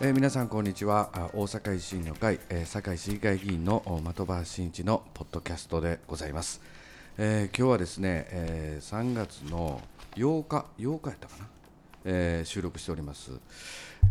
[0.00, 1.30] えー、皆さんこんにちは。
[1.34, 6.60] 大阪維新の会、えー、堺市議会議員の的場真一のポッドキャストでございます、
[7.16, 9.80] えー、今日はですね、えー、3月の
[10.16, 11.48] 8日8日やったかな、
[12.06, 13.38] えー、収録しております、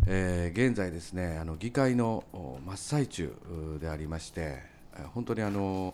[0.07, 2.23] えー、現在ですねあの議会の
[2.65, 3.35] 真っ最中
[3.81, 4.59] でありまして
[5.13, 5.93] 本当にあの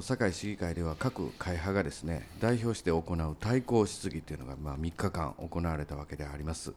[0.00, 6.72] 堺市議会では各会派がですね代表して行う対抗質疑というのが、まあ、3日間行われたわけであります。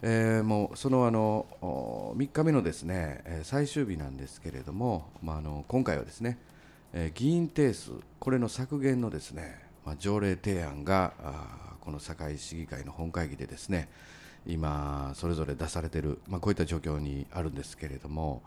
[0.00, 6.38] えー、もうそのあの3日目のですね最終日なんですけれども、まあ、あの今回はですね
[7.14, 11.12] 議員定数これの削減のですね、まあ、条例提案が
[11.80, 13.88] この堺市議会の本会議でですね
[14.46, 18.42] 今それぞれ出されている、まあ、こういった状況にあるんですけれども、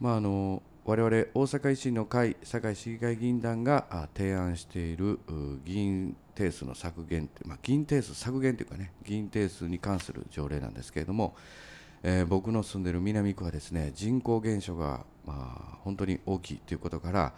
[0.00, 5.18] まあ、あの我々大阪維新の会堺市議会議員団が提案している
[5.64, 11.36] 議員定数の削減、まあ、議員定数削減というかね議員定数に関する条例なんですけれども、
[12.02, 17.32] えー、僕の住んでいる南区はですね人口減少が、まあ、本当に大きいということから、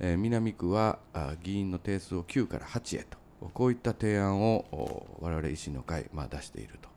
[0.00, 0.98] えー、南区は
[1.42, 3.18] 議員の定数を9から8へと
[3.54, 6.92] こういった提案を我々維新の会、まあ、出していると。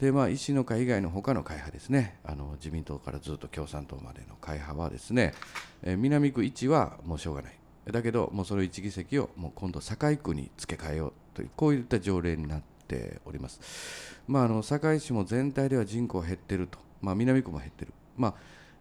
[0.00, 5.34] でまあ、維新の会以外の他の会派ですね、あの自民党からずっと共産党までの会派はですね、
[5.82, 13.60] えー、南区1はもうしょうがない、だけど、もうその1議席をもう今度、堺区に付け替えようという、こういった条例になっております。
[14.28, 18.34] まあ、あの堺市も全体では人口減ってると、まあ、南区も減ってる、まあ、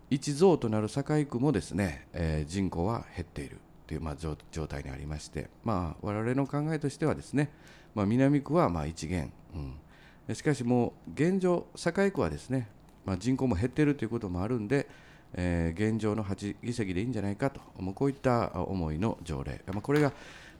[0.09, 4.35] 一増となる堺区もですね、えー、人口は減っているという、まあ、状
[4.67, 7.51] 態にありまして、まあ、我々の考えとしてはですね、
[7.95, 10.35] まあ、南区はまあ一元、うん。
[10.35, 12.69] しかしもう現状、堺区はですね、
[13.05, 14.87] まあ、人口も減っているということもあるんで、
[15.33, 20.11] えー、現状の8議席でいいんじゃないかと、もうこういった思いの条例、まあ、これが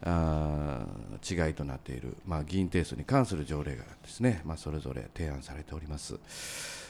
[0.02, 0.86] あ
[1.30, 6.20] 違いとなっている、まあ、議員定数に関する条例がですね、まあ、それぞれ提案されております。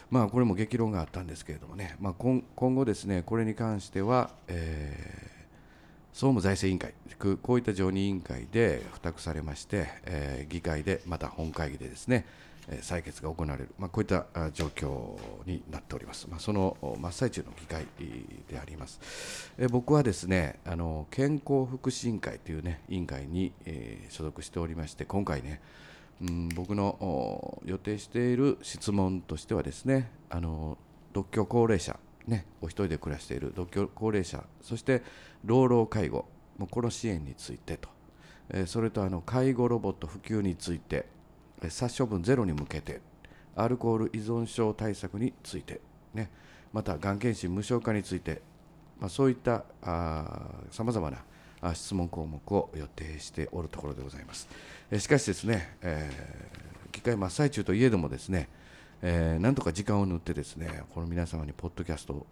[0.10, 5.39] まあ、これも激論があったんですけれどもね、まあ、今今後ですね、これに関しては、えー
[6.14, 6.94] 総務財政委員会、
[7.42, 12.26] こういった常任委員会で付託されまして、えー、議会でまた本会議でですね、
[12.82, 17.86] 採決が行われる、まあ、こういった状況になっております、まあ、その真っ最中の議会
[18.48, 19.52] であります。
[19.58, 25.62] え僕はですねあの健康福祉委員会という、ね、委員会に、えー、所属しておりまして、今回ね、
[26.22, 30.78] うん、僕の予定している質問としてはですね、あの
[31.14, 31.98] 独居高齢者、
[32.30, 35.02] ね、お一人で暮らしている独居高齢者、そして
[35.44, 36.26] 老老介護
[36.58, 37.90] も、この支援についてと、
[38.52, 41.08] えそれとあの介護ロボット普及について、
[41.70, 43.02] 殺処分ゼロに向けて
[43.56, 45.82] アルコール依存症対策について、
[46.14, 46.30] ね、
[46.72, 48.42] またがん検診無償化について、
[49.00, 49.66] まあ、そういった
[50.72, 54.48] さまざまな質問項目を予定しておるところでございます。
[54.98, 58.48] しかしですね、えー、議会真っ最中といえどもですね、
[59.02, 62.26] えー、なんとか時間を縫ってですね、この皆様にポッドキャスト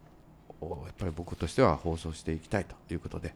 [0.61, 3.33] をやっぱり僕としては放送していきたいということで、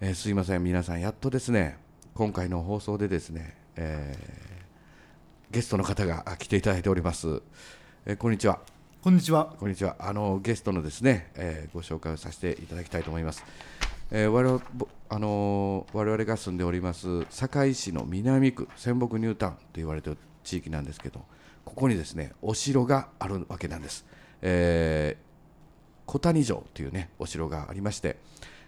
[0.00, 1.78] えー、すいません、皆さん、やっとですね、
[2.14, 4.58] 今回の放送でですね、えー
[5.50, 7.40] ゲストの方が来ていただいております。
[8.04, 8.60] えー、こんにちは。
[9.00, 9.54] こんにちは。
[9.58, 9.96] こんにちは。
[9.98, 13.42] あのゲストのですね、えー、ご紹介をさせていただきたいと思います。
[14.10, 14.62] えー、我々
[15.08, 21.24] あのー、我々が住んでおります堺市の南区仙北ニュータウンと言われている地域なんですけど、
[21.68, 24.06] ここにですねお城があるわけなんです。
[24.40, 28.16] えー、小谷城というねお城がありまして、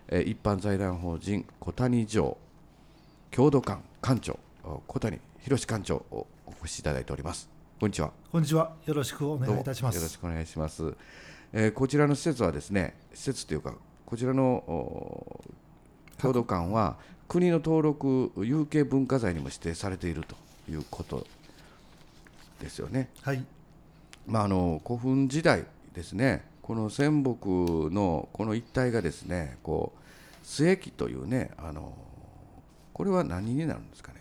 [0.08, 2.36] えー、一般財団法人小谷城
[3.30, 4.38] 郷土館館長
[4.86, 7.48] 小谷博館長をお越しいただいております。
[7.80, 8.12] こんにちは。
[8.30, 8.72] こんにちは。
[8.84, 9.96] よろしくお願いいたします。
[9.96, 10.94] よろしくお願いします、
[11.54, 13.74] えー、こちらの施設はですね施設というか
[14.04, 15.42] こちらの
[16.18, 20.36] 郷土館は国の登録有形文化財にも指定されていると
[20.70, 21.26] いうこと
[22.60, 23.44] ですよねはい
[24.26, 27.46] まああの古墳時代ですねこの仙北
[27.92, 31.92] のこの一帯がですねこう末期というねあの
[32.92, 34.20] これは何になるんですかね？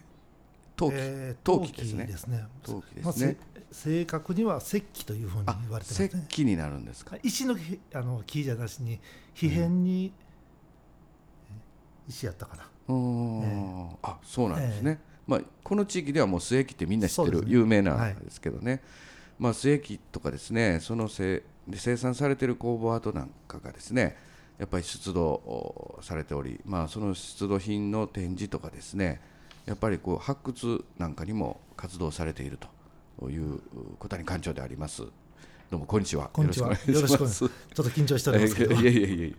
[0.76, 2.06] 陶器、えー、陶器ですね。
[2.06, 2.46] ですね。
[2.64, 3.38] 陶器ですね。
[3.54, 6.10] まあ、正確には石器というふうに言われてますね。
[6.14, 7.18] 石器になるんですか？
[7.22, 7.58] 石の
[7.94, 9.02] あの木じゃなしに
[9.34, 10.14] 皮片に、
[12.08, 12.70] 石やったかな。
[12.88, 14.92] うん、えー、あ、そうなんですね。
[14.92, 18.72] えー、まあこの地域ではもう末木ってみんな知ってる、有名なんですけどね。
[18.72, 18.82] はい、
[19.38, 24.18] まあ末木とかですね、そのせで生産されている工房跡なんかがですね。
[24.58, 29.22] やっぱり出土されており、まあ、その出土品の展示とかですね、
[29.66, 32.60] やっぱりこう発掘なんかにも活動されている
[33.18, 33.62] という
[34.00, 35.04] 小谷館長であります。
[35.72, 36.30] どうもこんにちは。
[36.34, 36.72] こんにちは。
[36.72, 37.40] よろしくお願いします。
[37.40, 38.76] ちょっと緊張しておりますけど。
[38.82, 39.36] いやいやいや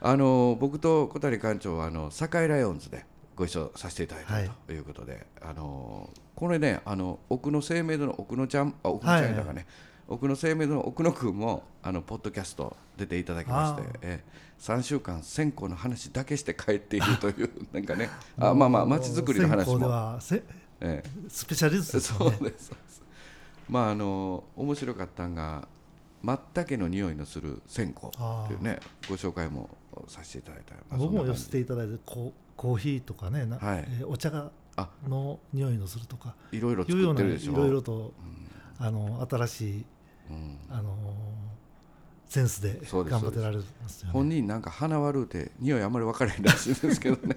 [0.00, 3.04] あの僕と小谷館長はあの堺ライオンズで
[3.36, 9.66] ご一緒させていただいた、はい、ということで、あのこれねあの奥の生命堂の奥野ちゃんあ奥野ちゃんだかね、はい
[10.08, 18.10] 奥の生命の奥野君もあのポッドキャスト出ていただきまして、えー、3週間線香の話だけして帰っているというなんかね。
[18.38, 20.18] あまあまあ街づくりの話も。
[20.84, 22.18] ええ、スペシャリストですね。
[22.18, 22.72] そうです
[23.68, 25.66] まああの面白かったんが
[26.20, 29.70] まったけの匂いのする線香っていうねご紹介も
[30.08, 32.32] させていただいた、まあ、僕も寄せていただいてコ
[32.62, 33.84] コーヒーとかね、はい。
[33.88, 34.52] えー、お茶が
[35.08, 37.54] の匂いのするとかいろいろ作ってるでしょ。
[37.54, 37.92] いろいろと、
[38.78, 39.84] うん、あの新しい、
[40.30, 40.96] うん、あの
[42.28, 47.36] センスで頑張ってられますよ、ね、本人なんか鼻悪うて匂いあんまり分からへんらしいんですけどね。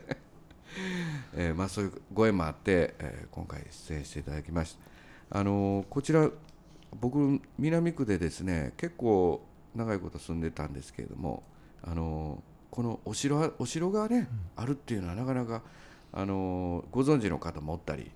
[1.33, 4.77] えー、まあそういうご縁もあって、えー、今回出演していただきまし
[5.31, 5.39] た。
[5.39, 6.30] あのー、こちら
[7.01, 9.44] 僕南区でですね結構
[9.74, 11.42] 長いこと住んでたんですけれども
[11.81, 12.44] あの
[12.75, 15.62] このお城お城がね、うん、あるっていうのはなかなか
[16.12, 18.12] あのご存知の方もおったり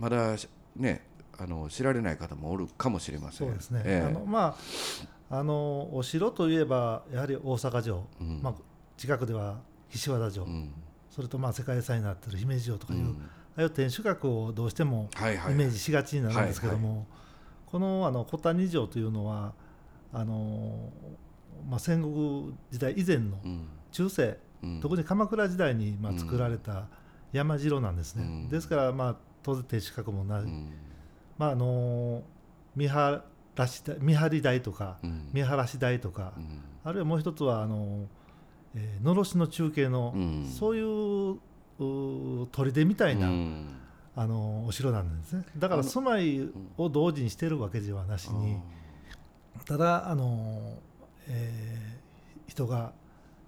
[0.00, 0.34] まだ
[0.74, 1.04] ね
[1.38, 3.46] あの知られない方もおるかもしれません。
[3.46, 4.56] そうですね、えー、あのま
[5.30, 8.54] ああのお城といえばやはり大阪城、うん、まあ、
[8.96, 9.60] 近くでは
[9.90, 10.72] 岸和田城、うん、
[11.08, 13.12] それとまあ世界遺産になっている姫路城とかいう、うん、あ
[13.58, 17.06] あいう天守閣をどうしてもイメージしがちになるんですけども、
[17.66, 19.52] このあの小谷城というのは
[20.12, 20.90] あの、
[21.68, 23.38] まあ、戦国時代以前の
[23.92, 26.86] 中世、うん、特に鎌倉時代にまあ作られた
[27.32, 30.70] 山城なんですね、うん、ですからまあ当然天守閣もない、うん、
[31.38, 32.22] まああの
[32.76, 33.22] 見晴
[33.56, 34.98] らし見張り台とか、
[35.32, 36.32] 見晴らし台とか、
[36.84, 38.06] あるいはもう一つはあの、
[38.76, 40.14] えー、のろしの中継の、
[40.56, 41.38] そういう
[42.52, 43.28] 砦みたいな、
[44.14, 45.44] あのお城なんですね。
[45.56, 48.58] だから住まいを同時にしてるわけではなしに
[49.64, 50.78] ただあの、
[51.28, 52.92] えー、人が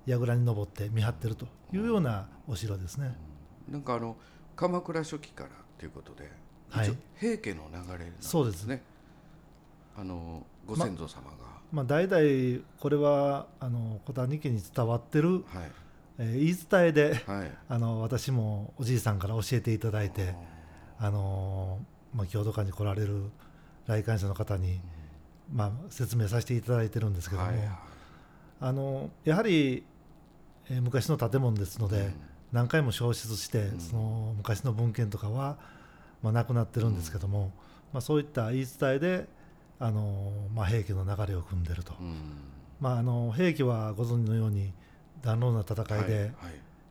[0.07, 3.15] 櫓に登って見張ってるというようなお城ですね。
[3.69, 4.17] なんかあの
[4.57, 6.31] 鎌倉初期からということで、
[6.71, 8.13] はい、平家の流れなんですね。
[8.21, 8.65] そうです。
[8.65, 8.83] ね
[9.97, 11.37] あのご先祖様が、
[11.73, 15.45] ままあ、代々これはあの小谷家に伝わってる、はい。
[16.19, 20.35] えー、言い伝えで、はい、 あの私もおじいさんから教えていただいて。
[21.03, 21.79] あの
[22.15, 23.31] まあ、郷土館に来られる
[23.87, 24.81] 来館者の方に、
[25.53, 27.57] まあ、説明させていただいてるんですけども、はい、
[28.61, 29.85] あのやはり、
[30.69, 32.15] えー、昔の建物ですので、うん、
[32.53, 35.59] 何回も消失して、うん、その昔の文献とかは、
[36.23, 37.47] まあ、なくなってるんですけども、うん、
[37.95, 39.27] まあ、そういった言い伝えで
[39.79, 41.95] あの、まあ、平家の流れを組んでると、
[42.81, 44.73] まあ、あの平家はご存知のように
[45.23, 46.05] 暖炉な戦いで、はい。
[46.05, 46.31] はい、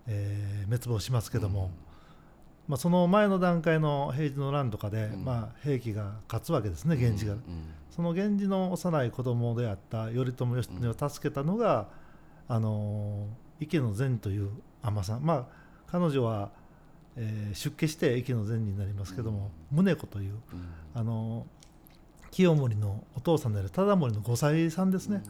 [0.07, 1.71] えー、滅亡しますけども、
[2.67, 7.43] まあ、その前の段階の平治の乱とかで、うん、まあ、平家が勝つわけですね源氏が、うんうん、
[7.89, 11.87] その源氏の幼い子供であった頼朝義経を助けたのが、
[12.47, 13.27] あの
[13.59, 14.51] 池の善という
[14.81, 15.23] 尼さん。
[15.23, 15.45] まあ
[15.87, 16.51] 彼女は、
[17.15, 20.35] えー、出家して池の善になりますけども、宗子という、
[20.93, 21.47] あの
[22.31, 25.23] 清盛のお父さんである忠盛の5歳さんですね、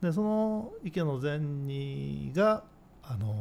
[0.00, 2.64] でその池の善にが、
[3.04, 3.34] あの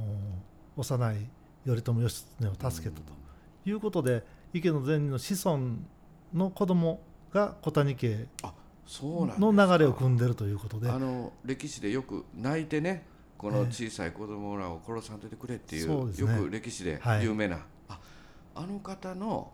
[0.77, 1.29] 幼い
[1.65, 3.21] 頼朝義経を助けたと。
[3.63, 4.23] いうことで
[4.53, 5.59] 池の善人の子孫
[6.33, 7.01] の子供
[7.33, 8.27] が小谷家
[8.99, 10.89] の流れを組んでるということで。
[10.89, 13.05] あの歴史でよく泣いてね
[13.37, 17.99] この小さい子供らを殺さんといてくれっていう、えーね、よく歴史で有名な、はい、あ
[18.55, 19.51] あの方の、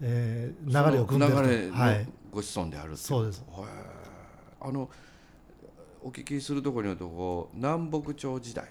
[0.00, 3.44] えー、流れを組んでる流れのご子孫であるっていう、そうです。
[4.60, 4.90] あの
[6.02, 8.68] お聞きするところによるとこう南北朝時代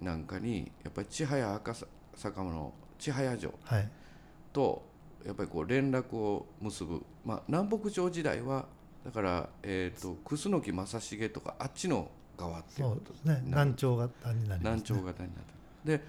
[0.00, 1.74] なんかに、やっぱり千早赤
[2.14, 3.52] 坂の千早城
[4.52, 4.87] と
[5.26, 8.66] やっぱりこう連絡を結ぶ、まあ、南北朝時代は
[9.04, 13.40] だから、えーと、楠木正成とかあっちの側っていうことですね。
[13.44, 15.44] 南朝型になります、ね、南朝型になっ
[15.84, 16.04] たで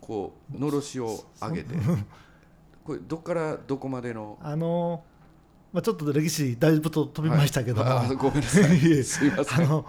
[0.00, 1.74] こうのろしを上げて
[2.84, 4.38] これどっからどこまでの？
[4.42, 5.04] あの
[5.72, 8.78] まあ、ちょっと歴史だいぶと飛びましたけども、はい、ごめんなさい。
[9.02, 9.64] すいません。
[9.64, 9.86] あの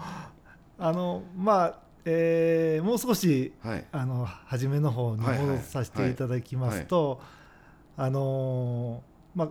[0.78, 7.20] あのまあえー、もう少し、はい、あの初めの方に戻させていただきますと、
[7.96, 9.02] あの
[9.34, 9.48] まあ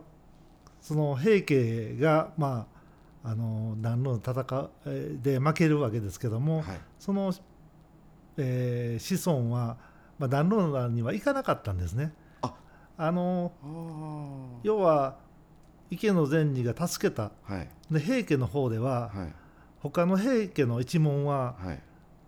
[0.82, 2.68] その平家がま
[3.24, 4.70] ああの南路の戦
[5.16, 7.34] いで負けるわけですけども、はい、その、
[8.38, 9.78] えー、子孫は、
[10.20, 12.14] まあ、南路には行かなかったんですね。
[12.42, 12.54] あ。
[12.98, 13.54] あの
[14.62, 15.16] 要は
[15.90, 19.34] 池の善治が助けた、はい、で平家の方では、はい、
[19.80, 21.80] 他の平家の一門は、はい。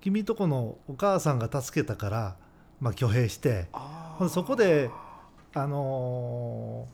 [0.06, 2.36] 君とこのお母さんが助けたから、
[2.80, 3.66] まあ、挙兵して
[4.30, 4.92] そこで、
[5.56, 6.88] あの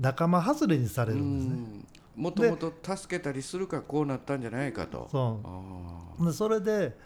[0.00, 1.84] ー、仲間外れにされるんですね。
[2.16, 5.08] もともと助けたりするかこうなったんじゃないかと。
[5.10, 5.40] そ
[6.20, 6.26] う。
[6.26, 6.96] でそれで、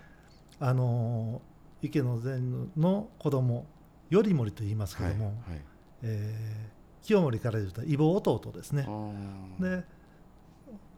[0.59, 3.67] あのー、池の禅の子供
[4.11, 5.61] 頼盛と言いますけども、はいはい、
[6.03, 8.89] えー、清盛から言うと異母弟ですね。
[9.61, 9.85] で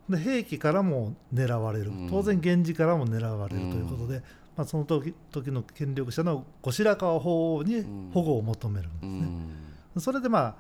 [0.09, 4.23] で兵器からも狙われる、当然源氏からも狙われるということで、
[4.55, 9.65] まあ、その時時の権力者の後白河法皇に保護を求めるんですね。
[9.99, 10.57] それでま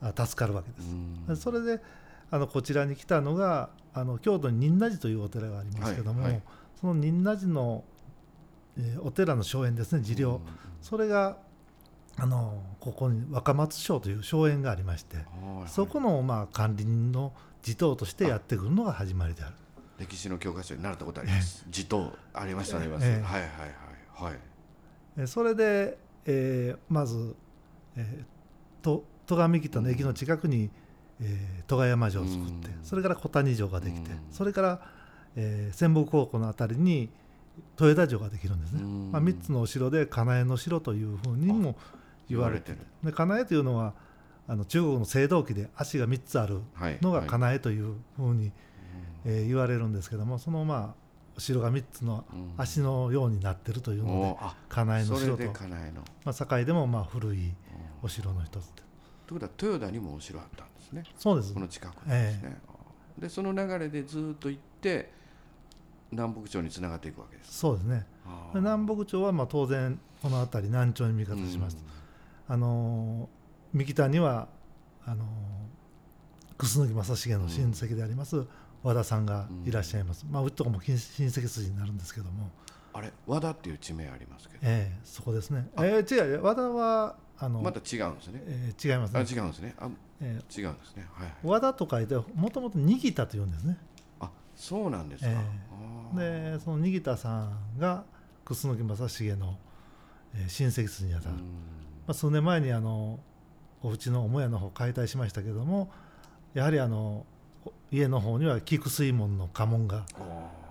[0.00, 1.42] あ助かるわけです。
[1.42, 1.80] それで
[2.30, 6.42] あのこちらに来たのがあの京都に仁和寺というお寺がありますけども、はいはい、
[6.80, 7.84] その仁和寺の、
[8.78, 10.40] えー、お寺の荘園ですね寺領、
[10.82, 11.38] それが
[12.18, 15.22] あのここに若松省という荘園がありまして、は
[15.66, 19.54] い、そこのまあ管理人の地頭としてやってくるのが始まりである。
[19.98, 24.38] 歴史の教科書に習ったことあります、えー、地頭ありましたあります、えー、はいはいはいはい。
[25.18, 27.34] えそれで、えー、まず、
[27.96, 28.35] えー、
[28.82, 30.70] と戸上北の駅の近くに、うん
[31.20, 34.80] えー、戸賀山城を作って、それから小谷城ができて、それから、
[35.36, 37.08] えー、仙北高校の辺りに
[37.80, 41.76] 豊田城ができるんですね、まあ、3つのお城で金江の城というふうにも
[42.28, 42.78] 言われてる。
[43.02, 43.94] で金江というのは
[44.48, 46.60] あの中国の青銅器で足が3つある
[47.00, 48.52] のが金江というふうに、
[49.24, 51.06] えー、言われるんですけどもそのまあ
[51.36, 52.24] お城が3つの
[52.56, 55.50] 足のようになってるというので、金江の城と、ま
[56.26, 57.52] あ、堺でもまあ古い
[58.02, 58.82] お城の一つと
[59.34, 61.04] いうことは豊田にもお城あったんですね。
[61.18, 61.54] そうです。
[61.54, 62.58] この近くにですね、
[63.18, 65.12] えー、でその流れでずっと行って
[66.10, 67.58] 南北朝につながっていくわけです。
[67.58, 68.06] そうですね。
[68.54, 71.76] 南北朝はまあ当然この辺り南朝に味方します、
[72.48, 73.28] うん、あの
[73.72, 74.48] 三木谷は
[75.04, 75.24] あの
[76.58, 78.48] 楠木正成の親戚であります、うん、
[78.82, 82.50] 和田さんがいらっしゃいます、うん、まあうちとかも親戚筋になるんですけども。
[82.92, 83.12] あれ？
[83.26, 84.60] 和田っていう地名ありますけど。
[84.62, 85.68] ええー、そこですね。
[85.78, 89.20] ええー、違う和田はあのまた違うんですね、えー、違いますね。
[89.20, 89.74] 違うんですね。
[89.78, 89.88] あ、
[90.20, 93.76] えー、違うんですね、はい、和田と書いてもともと逃田というんですね。
[94.20, 95.30] あそうなんですか、
[96.18, 98.04] えー、でその逃田さんが
[98.44, 99.58] 楠木正成の、
[100.34, 101.40] えー、親戚筋にあたる、ま
[102.08, 103.20] あ、数年前にあの
[103.82, 105.90] お家の母屋の方解体しましたけども
[106.54, 107.26] やはりあの
[107.92, 110.06] 家の方には菊水門の家紋が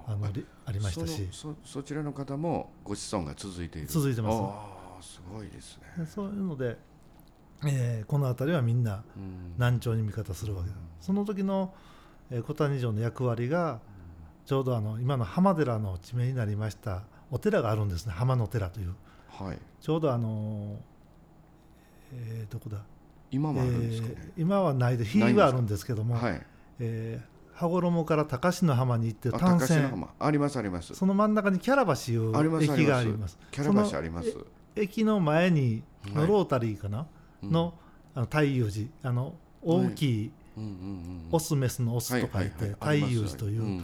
[0.08, 0.28] あの
[0.66, 1.28] ありましたし。
[1.32, 3.88] そそちらの方もご子孫が続いている。
[3.88, 4.75] 続いてます
[5.06, 6.06] すごいですね。
[6.06, 6.78] そういうので、
[7.66, 9.04] えー、この辺りはみんな
[9.58, 11.74] 難聴に味方するわけです、うん、その時の、
[12.30, 13.80] えー、小谷城の役割が
[14.46, 18.14] ちょうどあの今の浜寺の地名になりましたお寺があるんですね。
[18.14, 18.94] 浜の寺という、
[19.30, 20.78] はい、ちょうどあの
[22.14, 22.84] えー、どこだ？
[23.32, 24.16] 今はあるんですか、ね。
[24.18, 26.42] えー、今はないで日はあるんですけども、はい、
[26.80, 29.90] えー羽衣から高志の浜に行って単線。
[30.20, 30.94] ありますあります。
[30.94, 33.40] その真ん中にキャラ橋いう駅があります。
[33.50, 34.36] キャラ橋あります
[34.76, 37.08] 駅の前にのロータリーかな、は
[37.44, 37.74] い、の
[38.14, 38.88] あの太陽寺。
[39.04, 40.32] あの大きい
[41.32, 43.84] オスメスのオスと書いて太陽寺という、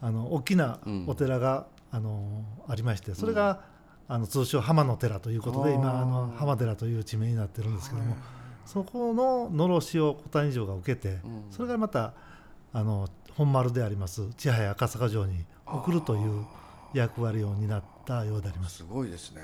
[0.00, 3.62] あの大きなお寺が、あのありましてそれが、
[4.08, 8.16] あの通称浜の寺ということで今あの浜寺という地名になってるんですけども、
[8.66, 11.18] そこののろしを小谷城が受けて、
[11.50, 12.12] それがまた
[12.72, 16.44] あの本丸であります千早赤坂城に送るという
[16.92, 18.78] 役割を担ったようであります。
[18.78, 19.42] すごいですね、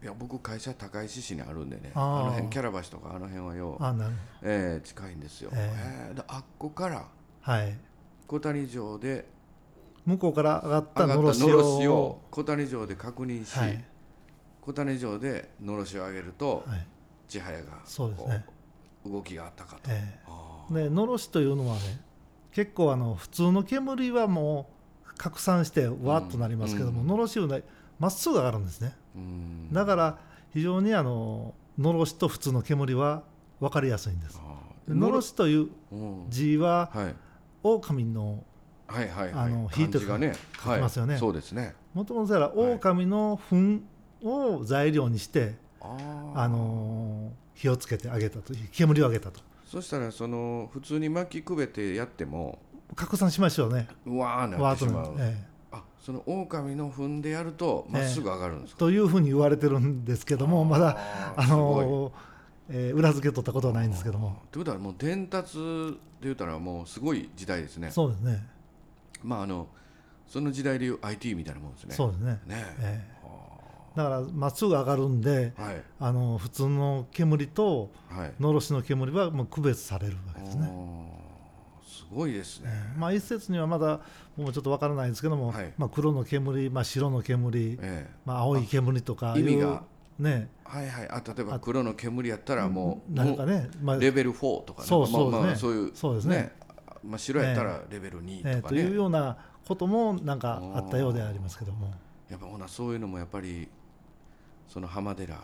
[0.00, 7.08] えー、いや僕会社高石市にあるんでねあの辺キャラ橋とかあの辺はようあなる、えー、近いんですよ、えー、えー、あっこから
[8.26, 9.26] 小谷城で
[10.04, 11.42] 向こうから上がったのろし
[11.88, 13.84] を小谷城で確認し、はい、
[14.60, 16.86] 小谷城でのろしを上げると、はい、
[17.26, 18.44] 千早がそうですね。
[19.06, 22.00] 動きがあったかと、えー、でのろしというのはね
[22.52, 24.70] 結構あの普通の煙はも
[25.06, 27.46] う拡散してわっとなりますけども、うん、のろしは
[27.98, 30.18] まっすぐ上がるんですね、うん、だから
[30.52, 33.22] 非常にあののろしと普通の煙は
[33.60, 34.40] 分かりやすいんです。
[34.88, 35.68] のろしという
[36.28, 37.14] 字は、はい、
[37.62, 38.44] 狼の
[38.86, 41.74] はいはいはい、あの火とか書きますよね、はい、そうですね。
[41.94, 43.82] もともと狼の糞
[44.22, 45.96] を材料にして、は
[46.36, 48.52] い、あの火をつけてあげたと。
[48.72, 49.40] 煙をあげたと。
[49.64, 52.58] そしたらその普通に薪くべてやっても
[52.94, 53.88] 拡散しましょうね。
[54.06, 55.53] うわーなってしまう、ええ、あ
[56.04, 60.98] その狼の踏んでやるとまっすぐ上がるんですか、え、というふうに言われてるんですけどもまだ
[61.34, 62.12] あの
[62.70, 64.38] えー、裏付け取ったことはないんですけども。
[64.50, 65.62] ということはもう伝達で
[66.22, 67.90] 言ったらもうすごい時代ですね。
[67.90, 68.46] そうですね。
[69.22, 69.68] まああの
[70.26, 71.94] その時代でいう IT みたいなもんですね。
[71.94, 72.40] そうですね。
[72.46, 77.90] ねえー、だからまっすぐ上がるんで、はい、あの普通の煙と
[78.40, 81.13] のろしの煙はもう区別されるわけですね。
[82.14, 84.00] ごいですね、えー、まあ、一説にはまだ
[84.36, 89.82] もうちょっとわからないですけども、はい、まあ、黒の煙、まあ、白の煙、えー、まあ、青い煙とか意味が。
[90.18, 90.48] ね。
[90.64, 96.52] はいはい、あ例えば黒の煙やったらもうなんかね、まあ、レベル4とか、ね、そうそう、ね、まあ、そういうそうですね。
[97.02, 101.92] まあ、白やったらレベル2とかね、えというようなこともなんかあったようでありますけども。
[102.30, 103.68] やっぱほなそういうのもやっぱり
[104.68, 105.38] その浜寺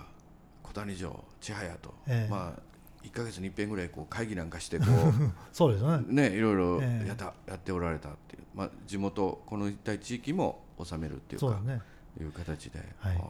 [0.63, 2.70] 小谷城千早と、えー、まあ
[3.03, 4.89] 1か月に一遍ぐらいこう会議なんかしてこう
[5.53, 6.29] そうですね。
[6.31, 11.81] ねいろいろやった、えー、やっておられたっていう、まあ、地元この一帯地域も収めるっていうかそうね、
[12.21, 13.21] いう形で、はい、あ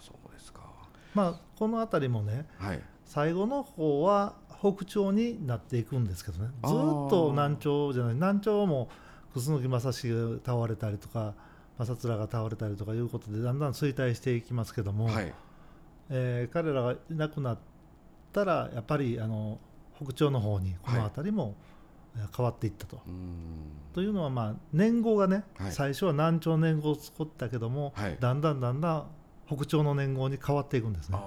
[0.00, 0.60] そうですか、
[1.14, 6.50] まあ、この辺りもね、はい、最後の方は北朝になっていくんですけどね。
[6.64, 6.74] ずっ
[7.10, 8.14] と南朝じゃない。
[8.14, 8.88] 南朝も
[9.34, 11.34] 楠木正成が倒れたりとか
[11.78, 15.34] 正面が倒れたりとかいうことでだんだん衰退していきますけども、はい、
[16.08, 17.58] えー、彼らがいなくなっ
[18.34, 19.58] たらやっぱりあの
[20.02, 21.54] 北朝の方にこの辺りも
[22.36, 22.96] 変わっていったと。
[22.96, 29.06] はい、というのは、まあ、年号がね、はい、最初は南朝年号を作ったけども、だんだんだんだん
[29.48, 31.18] 北朝の年号に変わっていくんですね。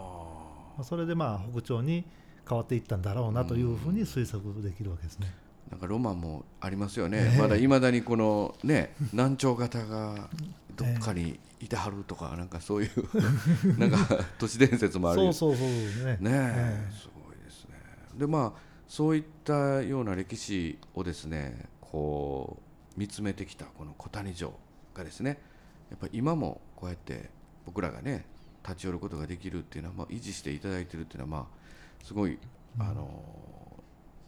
[0.84, 2.06] それでまあ北朝に
[2.48, 5.34] 変わっていったんだろうなというふうに推測できるわけですね。
[5.72, 10.30] なんかロマンもありますよね、まだいまだにこのね難聴型が
[10.78, 12.92] どっかにいてはるとか、なんかそういう
[13.78, 13.98] なんか
[14.38, 15.22] 都市伝説もある。
[15.22, 15.68] そうそうそう
[16.06, 16.18] ね。
[16.22, 17.76] ね、すごいですね。
[18.16, 22.58] でまあそういったような歴史をですねこ
[22.96, 24.54] う見つめてきたこの小谷城
[24.94, 25.42] がですね
[25.90, 27.30] やっぱり今もこうやって
[27.66, 28.26] 僕らがね
[28.64, 32.38] 立ち寄ることができるっていうのは、まあ、維持していただいてるっていうのはまあすごい、
[32.80, 33.24] あの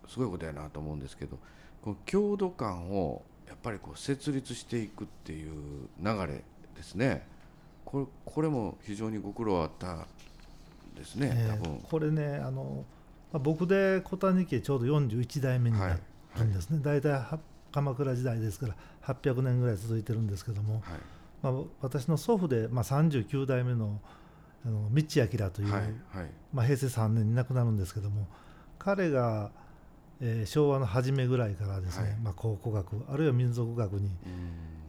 [0.08, 1.38] すごいことやなと思うんですけど
[1.82, 3.24] この郷土館を
[3.62, 5.52] ぱりこう設立していくっていう
[6.02, 6.44] 流れ
[6.76, 7.28] ですね。
[7.86, 10.06] これこれも非常にご苦労あった
[10.96, 11.80] ですね、えー、多分。
[11.90, 12.86] これねあの、
[13.32, 15.98] まあ、僕で小谷家ちょうど41代目にな
[16.36, 17.40] るんですね、はいはい、大体
[17.72, 18.76] 鎌倉時代ですから
[19.14, 20.82] 800年ぐらい続いてるんですけども、はい、
[21.42, 24.00] まあ、私の祖父で、まあ、39代目の
[24.66, 25.94] あの道明という、はいはい、
[26.54, 28.28] まあ、平成3年に亡くなるんですけども
[28.78, 29.52] 彼が
[30.22, 34.10] えー、昭和の初めぐらいからですね、はい、まあ、考古学あるいは民族学に、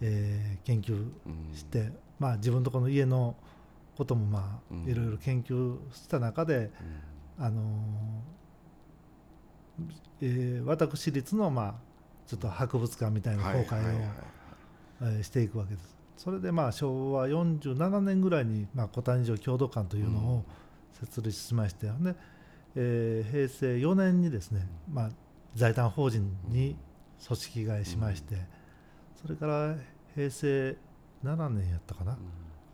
[0.00, 1.06] えー、研究
[1.54, 3.36] して、まあ、自分とこの家の
[3.96, 6.70] こともまあいろいろ研究した中で、
[7.38, 7.62] あの
[10.22, 11.74] えー、私立のまあ
[12.26, 13.84] ちょっと博物館みたいな公開を、
[15.02, 15.96] えしていくわけです。
[16.16, 20.44] それでまあ昭和47年ぐらいにまあ小谷城郷土館というのを
[21.00, 22.14] 設立しまして、うん、で
[22.76, 25.10] えー、平成4年にですね、まあ、
[25.54, 26.76] 財団法人に
[27.26, 28.36] 組織替えしまして、
[29.20, 29.74] それから
[30.14, 30.76] 平成
[31.24, 32.18] 7年やったかな、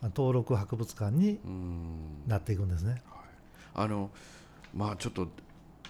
[0.02, 1.40] 登録博物館に
[2.26, 3.02] なっていくんですね。
[3.74, 4.10] あの
[4.74, 5.28] まあちょっと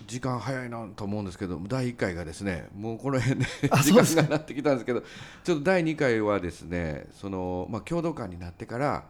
[0.06, 3.46] 時間早いなと思うんですけど第1回がですねもうこの辺で
[3.82, 5.02] 時間がなってきたんですけど
[5.44, 9.04] ちょっと第2回はですねその、まあ、共同館になってから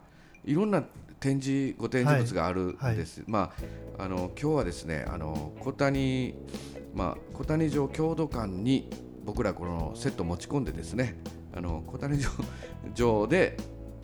[0.44, 0.84] いろんな
[1.20, 2.96] 展示ご展示物があるんです、はい。
[2.96, 3.52] はい、ま
[3.98, 6.34] ああの今日はですねあの小谷
[6.94, 8.90] まあ小谷城郷土館に
[9.24, 11.16] 僕らこのセット持ち込んでですね
[11.54, 12.30] あの小谷城
[12.94, 13.56] 城で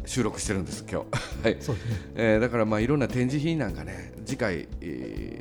[0.04, 1.06] 収録してるんです今日。
[1.44, 1.60] はい、ね。
[2.16, 4.68] えー、だからまあいろんな展示品なんかね次回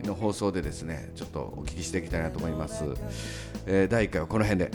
[0.04, 2.84] の放送でですねちょっとお聞きしていきたいなと思います、
[3.66, 4.72] えー、第1回はこの辺で。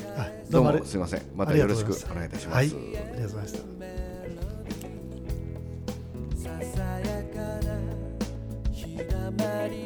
[0.50, 1.22] どうもすみません。
[1.35, 4.06] またよろしくお願いいたします、はい、ありがとうございました
[9.38, 9.86] Maria.